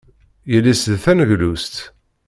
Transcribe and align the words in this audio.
Yelli-s 0.51 0.83
d 0.91 0.95
taneglust. 1.03 1.75